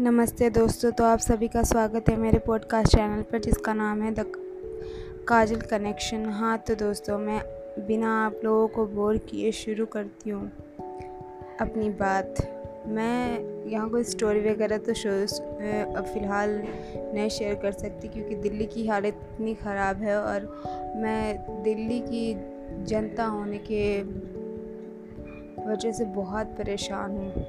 नमस्ते 0.00 0.48
दोस्तों 0.50 0.90
तो 0.90 1.04
आप 1.04 1.18
सभी 1.18 1.48
का 1.48 1.62
स्वागत 1.62 2.08
है 2.08 2.16
मेरे 2.16 2.38
पॉडकास्ट 2.38 2.96
चैनल 2.96 3.20
पर, 3.22 3.38
जिसका 3.38 3.72
नाम 3.74 4.00
है 4.02 4.10
द 4.14 4.24
काजल 5.28 5.60
कनेक्शन 5.70 6.24
हाँ 6.30 6.56
तो 6.58 6.74
दोस्तों, 6.74 7.18
मैं 7.18 7.40
बिना 7.86 8.14
आप 8.24 8.40
लोगों 8.44 8.66
को 8.68 8.86
बोर 8.86 9.18
किए 9.28 9.52
शुरू 9.52 9.86
करती 9.86 10.30
हूँ 10.30 10.50
अपनी 11.60 11.90
बात। 12.00 12.34
मैं 12.86 13.68
यहाँ 13.70 13.88
कोई 13.90 14.04
स्टोरी 14.04 14.40
वगैरह 14.50 14.78
तो 14.78 14.94
शो 14.94 15.10
अब 15.10 16.04
फ़िलहाल 16.04 16.60
नहीं 17.14 17.28
शेयर 17.30 17.54
कर 17.54 17.72
सकती, 17.72 18.08
क्योंकि 18.08 18.34
दिल्ली 18.34 18.66
की 18.66 18.86
हालत 18.88 19.20
इतनी 19.24 19.54
ख़राब 19.54 20.02
है 20.02 20.20
और 20.22 20.52
मैं 20.96 21.62
दिल्ली 21.62 22.00
की 22.02 22.32
जनता 22.84 23.24
होने 23.26 23.58
के 23.70 24.00
वजह 25.70 25.92
से 25.92 26.04
बहुत 26.14 26.56
परेशान 26.58 27.10
हूँ। 27.10 27.46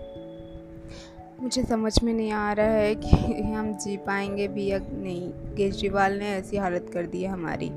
मुझे 1.42 1.64
समझ 1.64 2.04
में 2.04 2.14
नहीं 2.14 2.32
आ 2.32 2.54
रहा 2.54 2.66
है 2.66 2.96
कि 2.96 3.08
हम 3.54 3.74
जी 3.74 3.98
पाएँगे 3.98 4.48
भी 4.48 4.66
या 4.66 4.80
नहीं। 4.80 5.32
केजरीवाल 5.32 6.14
ने 6.14 6.30
ऐसी 6.30 6.58
हालत 6.58 6.90
कर 6.94 7.06
दी 7.06 7.22
है 7.22 7.30
हमारी। 7.30 7.70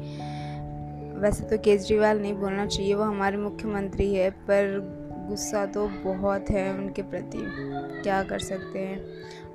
वैसे 1.20 1.44
तो 1.44 1.58
केजरीवाल 1.58 2.20
नहीं 2.20 2.34
बोलना 2.34 2.66
चाहिए, 2.66 2.94
वो 2.94 3.02
हमारे 3.02 3.36
मुख्यमंत्री 3.36 4.14
है, 4.14 4.30
पर 4.30 4.80
गुस्सा 5.28 5.66
तो 5.66 5.88
बहुत 5.88 6.50
है 6.50 6.78
उनके 6.78 7.02
प्रति। 7.02 7.38
क्या 8.02 8.22
कर 8.22 8.38
सकते 8.38 8.78
हैं? 8.78 9.04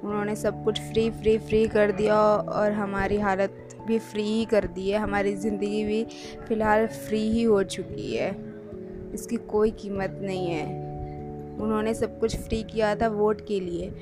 उन्होंने 0.04 0.36
सब 0.36 0.64
कुछ 0.64 0.80
फ्री 0.80 1.10
फ्री 1.10 1.38
फ्री 1.38 1.68
कर 1.68 1.92
दिया 1.92 2.20
और 2.22 2.72
हमारी 2.72 3.20
हालत 3.20 3.78
भी 3.88 4.00
फ्री 4.00 4.24
ही 4.24 4.46
कर 4.46 4.68
दी 4.68 4.90
है। 4.90 5.00
हमारी 5.00 5.36
ज़िंदगी 5.36 5.84
भी 5.84 6.04
फ़िलहाल 6.48 6.88
फ्री 6.88 7.32
ही 7.32 7.44
हो 7.44 7.64
चुकी 7.64 8.16
है। 8.16 8.36
इसकी 9.14 9.36
कोई 9.36 9.72
कीमत 9.72 10.20
नहीं 10.22 10.48
है। 10.48 10.93
उन्होंने 11.62 11.94
सब 11.94 12.20
कुछ 12.20 12.36
फ्री 12.38 12.64
किया 12.64 12.96
था 12.96 13.08
वोट 13.08 13.42
के 13.48 13.60
लिए। 13.60 13.94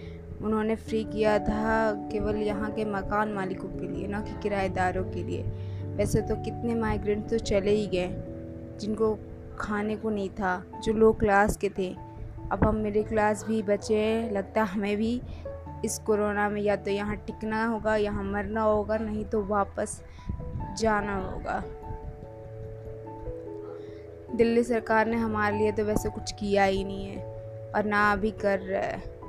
उन्होंने 0.41 0.75
फ्री 0.75 1.03
किया 1.03 1.39
था 1.39 1.91
केवल 2.11 2.35
यहाँ 2.35 2.71
के 2.71 2.85
मकान 2.85 3.33
मालिकों 3.33 3.69
के 3.69 3.87
लिए, 3.87 4.07
ना 4.07 4.21
कि 4.21 4.41
किराएदारों 4.43 5.03
के 5.03 5.23
लिए। 5.23 5.43
वैसे 5.95 6.21
तो 6.21 6.35
कितने 6.35 6.75
माइग्रेंट 6.75 7.29
तो 7.29 7.37
चले 7.37 7.71
ही 7.71 7.87
गए, 7.87 8.07
जिनको 8.79 9.17
खाने 9.59 9.95
को 9.95 10.09
नहीं 10.09 10.29
था, 10.29 10.63
जो 10.83 10.93
लो 10.93 11.11
क्लास 11.13 11.57
के 11.57 11.69
थे। 11.69 11.95
अब 12.51 12.63
हम 12.63 12.75
मिडिल 12.75 13.03
क्लास 13.03 13.45
भी 13.47 13.61
बचे 13.63 13.95
हैं, 13.95 14.31
लगता 14.31 14.63
हमें 14.63 14.97
भी 14.97 15.21
इस 15.85 15.99
कोरोना 15.99 16.49
में 16.49 16.61
या 16.61 16.75
तो 16.75 16.91
यहाँ 16.91 17.15
टिकना 17.15 17.65
होगा, 17.65 17.95
यहाँ 17.95 18.23
मरना 18.23 18.61
होगा, 18.61 18.97
नहीं 18.97 19.25
तो 19.25 19.43
वापस 19.45 20.01
जाना 20.79 21.15
होगा। 21.15 21.63
दिल्ली 24.35 24.63
सरकार 24.63 25.07
ने 25.07 25.17
हमारे 25.17 25.57
लिए 25.57 25.71
तो 25.71 25.83
वैसे 25.83 26.09
कुछ 26.09 26.31
किया 26.31 26.63
ही 26.63 26.83
नहीं 26.83 27.05
है। 27.05 27.30
और 27.75 27.85
ना 27.85 28.11
अभी 28.11 28.31
कर 28.31 28.59
रहा 28.59 28.81
है। 28.81 29.21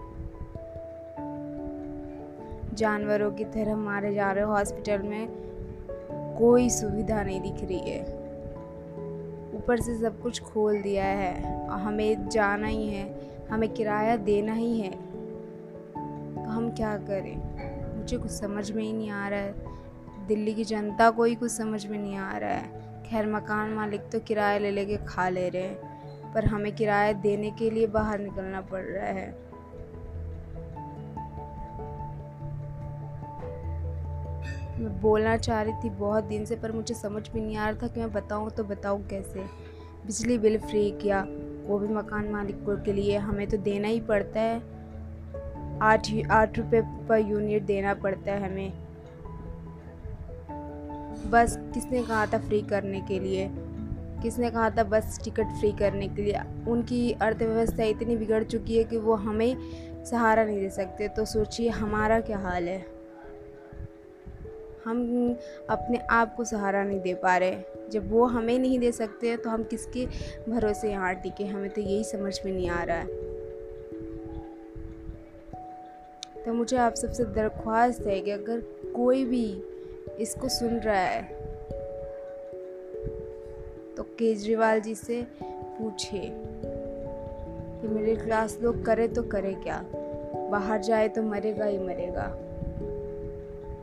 जानवरों 2.75 3.33
की 3.33 3.45
तरह 3.45 3.77
मारे 3.77 4.15
जा 4.15 4.33
रहे 4.33 4.45
हॉस्पिटल 4.45 4.98
में 4.98 5.29
कोई 6.39 6.70
सुविधा 6.70 7.23
नहीं 7.23 7.41
दिख 7.41 7.69
रही 7.69 7.91
है। 7.91 8.03
ऊपर 9.55 9.81
से 9.81 9.98
सब 9.98 10.20
कुछ 10.20 10.43
खोल 10.43 10.83
दिया 10.83 11.05
है। 11.05 11.63
और 11.69 11.79
हमें 11.79 12.29
जाना 12.29 12.67
ही 12.67 12.89
है, 12.89 13.31
हमें 13.51 13.69
किराया 13.69 14.17
देना 14.17 14.53
ही 14.53 14.81
है। 14.81 14.91
तो 16.35 16.51
हम 16.51 16.70
क्या 16.70 16.97
करें? 16.97 17.53
मुझे 17.98 18.19
कुछ 18.19 18.31
समझ 18.31 18.70
में 18.70 18.83
ही 18.83 18.93
नहीं 18.93 19.11
आ 19.11 19.29
रहा 19.29 19.41
है। 19.41 19.55
दिल्ली 20.27 20.55
की 20.55 20.65
जनता 20.65 21.11
को 21.11 21.25
ही 21.25 21.35
कुछ 21.35 21.51
समझ 21.53 21.87
में 21.87 21.98
नहीं 21.98 22.17
आ 22.17 22.39
रहा 22.39 22.51
है। 22.51 22.69
खैर, 23.03 23.27
मकान 23.27 23.70
मालिक 23.70 24.01
तो 24.01 24.20
किराया 24.20 24.59
ले 24.59 24.70
लेके 24.70 24.97
खा 24.97 25.29
ले 25.29 25.48
रहे 25.48 25.63
हैं। 25.63 25.92
पर 26.35 26.45
हमें 26.45 26.75
किराया 26.75 27.13
देने 27.13 27.51
के 27.51 27.71
लिए 27.71 27.87
बाहर 27.87 28.19
निकलना 28.19 28.61
पड़ 28.61 28.83
रहा 28.83 29.07
है। 29.07 29.53
मैं 34.79 35.01
बोलना 35.01 35.37
चाह 35.37 35.63
रही 35.63 35.75
थी 35.85 35.91
बहुत 35.91 36.25
दिन 36.25 36.45
से, 36.45 36.57
पर 36.57 36.73
मुझे 36.73 36.95
समझ 36.95 37.31
भी 37.31 37.41
नहीं 37.41 37.57
आ 37.57 37.69
रहा 37.69 37.83
था 37.83 37.87
कि 37.87 38.01
मैं 38.01 38.13
बताऊँ 38.13 38.51
तो 38.51 38.65
बताऊँ 38.65 39.07
कैसे। 39.07 39.41
बिजली 40.07 40.39
बिल 40.39 40.59
फ्री 40.59 40.91
किया, 40.91 41.27
वो 41.67 41.79
भी 41.79 41.89
मकान 41.89 42.29
मालिकों 42.29 42.77
के 42.77 42.92
लिए। 42.92 43.17
हमें 43.17 43.47
तो 43.47 43.57
देना 43.57 43.89
ही 43.89 44.01
पड़ता 44.01 44.41
है। 44.41 44.63
आठ 45.83 46.09
आठ 46.31 46.59
रुपये 46.59 46.83
पर 47.09 47.19
यूनिट 47.19 47.63
देना 47.63 47.95
पड़ता 47.95 48.33
है 48.33 48.51
हमें। 48.51 48.73
बस, 51.31 51.59
किसने 51.75 52.03
कहा 52.03 52.27
था 52.27 52.39
फ्री 52.39 52.63
करने 52.63 53.01
के 53.01 53.19
लिए? 53.19 53.51
किसने 54.23 54.51
कहा 54.51 54.71
था 54.71 54.83
बस 54.85 55.19
टिकट 55.25 55.47
फ्री 55.61 55.73
करने 55.73 56.09
के 56.09 56.23
लिए? 56.23 56.41
उनकी 56.69 57.13
अर्थव्यवस्था 57.13 57.85
इतनी 57.85 58.17
बिगड़ 58.17 58.43
चुकी 58.45 58.79
है 58.79 58.85
कि 58.85 58.97
वो 58.97 59.15
हमें 59.15 60.05
सहारा 60.05 60.45
नहीं 60.45 60.61
दे 60.61 60.71
सकते। 60.71 61.09
तो 61.09 61.25
सोचिए 61.25 61.69
हमारा 61.69 62.21
क्या 62.21 62.39
हाल 62.39 62.69
है? 62.69 62.85
हम 64.85 65.37
अपने 65.71 65.99
आप 66.11 66.35
को 66.35 66.45
सहारा 66.45 66.85
नहीं 66.85 67.01
दे 67.01 67.15
पा 67.15 67.37
रहे। 67.37 67.89
जब 67.91 68.11
वो 68.13 68.25
हमें 68.25 68.59
नहीं 68.59 68.79
दे 68.79 68.93
सकते 68.93 69.37
तो 69.37 69.51
हम 69.51 69.65
किसके 69.65 70.07
भरोसे 70.49 70.91
यहाँ 70.91 71.15
टिके 71.15 71.45
हमें 71.45 71.71
तो 71.71 71.81
यही 71.81 72.05
समझ 72.05 72.39
में 72.45 72.53
नहीं 72.53 72.69
आ 72.71 72.83
रहा 72.83 72.97
है। 72.97 73.07
तो 76.45 76.53
मुझे 76.53 76.77
आप 76.77 76.95
सबसे 76.95 77.25
दरख्वास्त 77.25 78.07
है 78.07 78.21
कि 78.21 78.31
अगर 78.31 78.61
कोई 78.97 79.25
भी 79.25 79.47
इसको 80.21 80.49
सुन 80.49 80.79
रहा 80.79 81.01
है 81.01 81.42
तो 83.97 84.03
केजरीवाल 84.03 84.80
जी 84.80 84.95
से 84.95 85.27
पूछे 85.42 86.33
कि 87.80 87.89
मिडिल 87.89 88.25
क्लास 88.25 88.58
लोग 88.63 88.85
करे 88.85 89.08
तो 89.08 89.23
करे 89.23 89.55
क्या? 89.55 89.85
बाहर 90.51 90.80
जाए 90.80 91.08
तो 91.08 91.23
मरेगा 91.23 91.64
ही 91.64 91.79
मरेगा। 91.79 92.23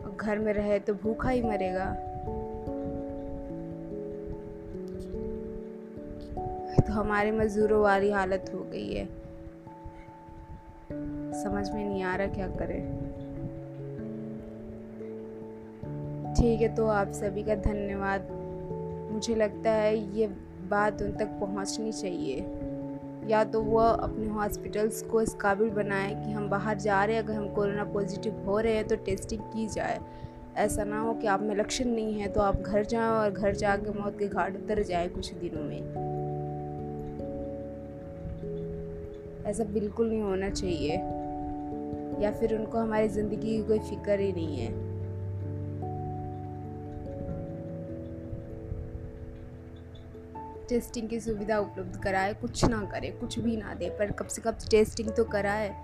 और 0.06 0.18
घर 0.20 0.40
में 0.40 0.54
रहे 0.54 0.80
तो 0.80 0.94
भूखा 0.94 1.30
ही 1.30 1.42
मरेगा। 1.42 1.86
तो 6.88 6.94
हमारे 6.94 7.32
मज़दूरों 7.32 7.82
वाली 7.82 8.12
हालत 8.12 8.52
हो 8.54 8.60
गई 8.60 8.94
है। 8.94 9.06
समझ 11.44 11.70
में 11.70 11.86
नहीं 11.90 12.04
आ 12.04 12.16
रहा 12.16 12.28
क्या 12.28 12.48
करें। 12.48 12.82
ठीक 16.36 16.62
है 16.62 16.76
तो 16.76 16.88
आप 16.88 17.12
सभी 17.12 17.44
का 17.44 17.56
धन्यवाद। 17.56 18.39
मुझे 19.20 19.36
लगता 19.36 19.72
है 19.72 20.18
ये 20.18 20.28
बात 20.70 21.02
उन 21.02 21.12
तक 21.12 21.28
पहुंचनी 21.40 21.92
चाहिए। 21.92 22.36
या 23.28 23.44
तो 23.44 23.62
वो 23.62 23.80
अपने 23.80 24.28
हॉस्पिटल्स 24.28 25.02
को 25.02 25.22
इस 25.22 25.34
काबिल 25.34 25.70
बनाए 25.70 26.14
कि 26.16 26.32
हम 26.32 26.48
बाहर 26.50 26.78
जा 26.78 27.04
रहे 27.04 27.16
हैं, 27.16 27.24
अगर 27.24 27.34
हम 27.34 27.48
कोरोना 27.48 27.84
पॉजिटिव 27.84 28.44
हो 28.46 28.60
रहे 28.60 28.76
हैं 28.76 28.88
तो 28.88 28.96
टेस्टिंग 28.96 29.42
की 29.42 29.68
जाए। 29.68 30.00
ऐसा 30.58 30.84
ना 30.84 31.02
हो 31.02 31.14
कि 31.14 31.28
आप 31.28 31.42
में 31.42 31.56
लक्षण 31.56 31.86
नहीं 31.86 32.14
है 32.14 32.28
तो 32.28 32.42
आप 32.42 32.62
घर 32.62 32.86
जाएँ 32.86 33.10
और 33.10 33.32
घर 33.32 33.56
जाके 33.56 34.00
मौत 34.00 34.20
के 34.20 34.28
घाट 34.28 34.56
उतर 34.56 34.84
जाए 34.84 35.08
कुछ 35.08 35.34
दिनों 35.34 35.64
में। 35.64 35.80
ऐसा 39.46 39.64
बिल्कुल 39.64 40.10
नहीं 40.10 40.22
होना 40.22 40.50
चाहिए। 40.50 40.96
या 42.24 42.32
फिर 42.32 42.56
उनको 42.56 42.78
हमारी 42.78 43.08
ज़िंदगी 43.08 43.58
की 43.58 43.64
कोई 43.64 43.80
फ़िक्र 43.80 44.20
ही 44.20 44.32
नहीं 44.34 44.58
है। 44.58 44.89
टेस्टिंग 50.70 51.10
की 51.10 51.20
सुविधा 51.20 51.60
उपलब्ध 51.60 52.00
कराए, 52.04 52.34
कुछ 52.34 52.66
ना 52.66 52.90
करे, 52.92 53.10
कुछ 53.10 53.40
भी 53.40 53.58
ना 53.58 53.74
दे, 53.74 53.90
पर 53.90 54.12
कम 54.12 54.28
से 54.28 54.42
कम 54.42 54.52
टेस्टिंग 54.52 55.10
तो 55.10 55.24
कराए। 55.24 55.76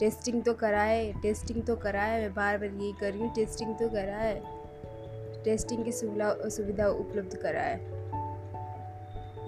टेस्टिंग 0.00 0.42
तो 0.42 0.54
कराए, 0.54 1.12
टेस्टिंग 1.12 1.62
तो 1.62 1.76
कराए, 1.76 2.20
मैं 2.20 2.34
बार 2.34 2.58
बार 2.58 2.68
यही 2.68 2.92
कर 3.00 3.12
रही 3.12 3.22
हूँ, 3.22 3.34
टेस्टिंग 3.34 3.74
तो 3.74 3.88
कराए। 3.88 4.42
टेस्टिंग 5.44 5.84
की 5.84 5.92
सुविधा 5.92 6.48
सुविधा 6.48 6.86
उपलब्ध 6.86 7.36
कराए। 7.36 7.74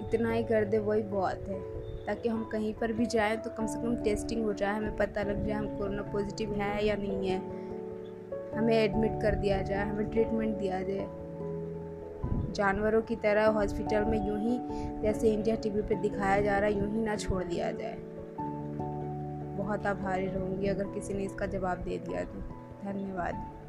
इतना 0.07 0.31
ही 0.31 0.43
कर 0.43 0.65
दे, 0.65 0.77
वही 0.77 1.01
बहुत 1.01 1.47
है। 1.47 1.59
ताकि 2.05 2.29
हम 2.29 2.43
कहीं 2.43 2.73
पर 2.73 2.93
भी 2.93 3.05
जाएँ 3.05 3.37
तो 3.37 3.49
कम 3.49 3.67
से 3.67 3.81
कम 3.81 4.03
टेस्टिंग 4.03 4.43
हो 4.43 4.53
जाए, 4.53 4.77
हमें 4.77 4.97
पता 4.97 5.23
लग 5.23 5.47
जाए 5.47 5.57
हम 5.57 5.77
कोरोना 5.77 6.01
पॉजिटिव 6.01 6.53
है 6.53 6.85
या 6.85 6.95
नहीं 6.95 7.27
है। 7.27 7.37
हमें 8.57 8.73
एडमिट 8.73 9.11
कर 9.21 9.35
दिया 9.35 9.61
जाए, 9.61 9.85
हमें 9.85 10.09
ट्रीटमेंट 10.09 10.57
दिया 10.57 10.81
जाए। 10.81 11.20
जानवरों 12.51 13.01
की 13.01 13.15
तरह 13.15 13.45
हॉस्पिटल 13.45 14.05
में 14.05 14.27
यूँ 14.27 14.39
ही 14.39 14.59
जैसे 15.01 15.33
इंडिया 15.33 15.55
टीवी 15.55 15.81
पर 15.81 15.95
दिखाया 15.95 16.41
जा 16.41 16.57
रहा 16.59 16.69
है, 16.69 16.79
यूँ 16.79 16.91
ही 16.91 17.01
ना 17.01 17.15
छोड़ 17.15 17.43
दिया 17.43 17.71
जाए। 17.71 17.97
बहुत 19.57 19.85
आभारी 19.85 20.27
रहूँगी 20.27 20.67
अगर 20.67 20.83
किसी 20.83 21.13
ने 21.13 21.23
इसका 21.23 21.45
जवाब 21.45 21.77
दे 21.77 21.97
दिया 21.97 22.23
तो। 22.23 22.39
धन्यवाद। 22.83 23.60